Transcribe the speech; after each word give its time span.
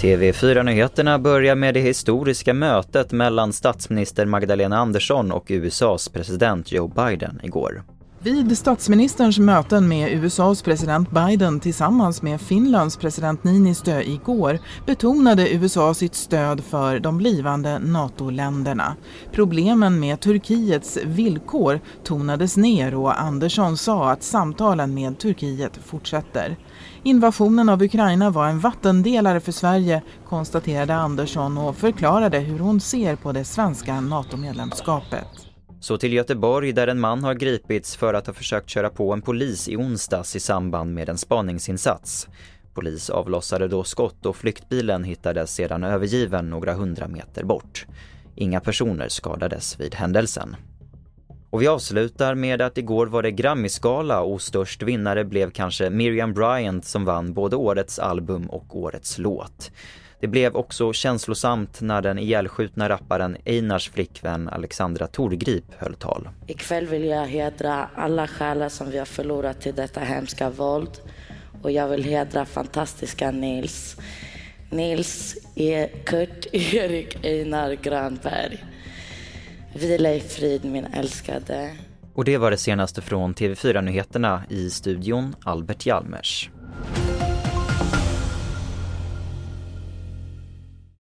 TV4-nyheterna 0.00 1.18
börjar 1.18 1.54
med 1.54 1.74
det 1.74 1.80
historiska 1.80 2.54
mötet 2.54 3.12
mellan 3.12 3.52
statsminister 3.52 4.26
Magdalena 4.26 4.78
Andersson 4.78 5.32
och 5.32 5.46
USAs 5.48 6.08
president 6.08 6.72
Joe 6.72 6.88
Biden 6.88 7.40
igår. 7.42 7.82
Vid 8.26 8.58
statsministerns 8.58 9.38
möten 9.38 9.88
med 9.88 10.12
USAs 10.12 10.62
president 10.62 11.10
Biden 11.10 11.60
tillsammans 11.60 12.22
med 12.22 12.40
Finlands 12.40 12.96
president 12.96 13.44
Niinistö 13.44 14.02
igår 14.02 14.58
betonade 14.86 15.54
USA 15.54 15.94
sitt 15.94 16.14
stöd 16.14 16.64
för 16.64 16.98
de 16.98 17.18
blivande 17.18 17.78
NATO-länderna. 17.78 18.96
Problemen 19.32 20.00
med 20.00 20.20
Turkiets 20.20 20.98
villkor 21.04 21.80
tonades 22.04 22.56
ner 22.56 22.94
och 22.94 23.20
Andersson 23.20 23.76
sa 23.76 24.10
att 24.10 24.22
samtalen 24.22 24.94
med 24.94 25.18
Turkiet 25.18 25.76
fortsätter. 25.84 26.56
Invasionen 27.02 27.68
av 27.68 27.82
Ukraina 27.82 28.30
var 28.30 28.48
en 28.48 28.60
vattendelare 28.60 29.40
för 29.40 29.52
Sverige, 29.52 30.02
konstaterade 30.28 30.94
Andersson 30.94 31.58
och 31.58 31.76
förklarade 31.76 32.38
hur 32.38 32.58
hon 32.58 32.80
ser 32.80 33.16
på 33.16 33.32
det 33.32 33.44
svenska 33.44 34.00
NATO-medlemskapet. 34.00 35.55
Så 35.80 35.98
till 35.98 36.12
Göteborg 36.12 36.72
där 36.72 36.86
en 36.86 37.00
man 37.00 37.24
har 37.24 37.34
gripits 37.34 37.96
för 37.96 38.14
att 38.14 38.26
ha 38.26 38.34
försökt 38.34 38.70
köra 38.70 38.90
på 38.90 39.12
en 39.12 39.22
polis 39.22 39.68
i 39.68 39.76
onsdags 39.76 40.36
i 40.36 40.40
samband 40.40 40.94
med 40.94 41.08
en 41.08 41.18
spaningsinsats. 41.18 42.28
Polis 42.74 43.10
avlossade 43.10 43.68
då 43.68 43.84
skott 43.84 44.26
och 44.26 44.36
flyktbilen 44.36 45.04
hittades 45.04 45.54
sedan 45.54 45.84
övergiven 45.84 46.50
några 46.50 46.74
hundra 46.74 47.08
meter 47.08 47.44
bort. 47.44 47.86
Inga 48.34 48.60
personer 48.60 49.08
skadades 49.08 49.80
vid 49.80 49.94
händelsen. 49.94 50.56
Och 51.56 51.62
vi 51.62 51.66
avslutar 51.66 52.34
med 52.34 52.62
att 52.62 52.78
igår 52.78 53.06
var 53.06 53.22
det 53.22 53.30
Grammisgala 53.30 54.20
och 54.20 54.42
störst 54.42 54.82
vinnare 54.82 55.24
blev 55.24 55.50
kanske 55.50 55.90
Miriam 55.90 56.34
Bryant 56.34 56.84
som 56.84 57.04
vann 57.04 57.32
både 57.32 57.56
årets 57.56 57.98
album 57.98 58.46
och 58.46 58.76
årets 58.76 59.18
låt. 59.18 59.70
Det 60.20 60.26
blev 60.26 60.56
också 60.56 60.92
känslosamt 60.92 61.80
när 61.80 62.02
den 62.02 62.18
ihjälskjutna 62.18 62.88
rapparen 62.88 63.36
Einars 63.44 63.90
flickvän 63.90 64.48
Alexandra 64.48 65.06
Torgrip 65.06 65.64
höll 65.78 65.94
tal. 65.94 66.28
Ikväll 66.46 66.86
vill 66.86 67.04
jag 67.04 67.26
hedra 67.26 67.88
alla 67.94 68.26
själar 68.26 68.68
som 68.68 68.90
vi 68.90 68.98
har 68.98 69.04
förlorat 69.04 69.60
till 69.60 69.74
detta 69.74 70.00
hemska 70.00 70.50
våld. 70.50 71.00
Och 71.62 71.70
jag 71.70 71.88
vill 71.88 72.04
hedra 72.04 72.44
fantastiska 72.44 73.30
Nils. 73.30 73.96
Nils 74.70 75.36
e. 75.54 75.88
Kurt 76.04 76.46
Erik 76.52 77.24
Einar 77.24 77.72
Grönberg. 77.72 78.64
Vila 79.76 80.14
i 80.14 80.20
frid 80.20 80.64
min 80.64 80.84
älskade. 80.84 81.76
Och 82.14 82.24
det 82.24 82.38
var 82.38 82.50
det 82.50 82.56
senaste 82.56 83.02
från 83.02 83.34
TV4 83.34 83.82
Nyheterna 83.82 84.42
i 84.48 84.70
studion 84.70 85.36
Albert 85.44 85.86
Hjalmers. 85.86 86.50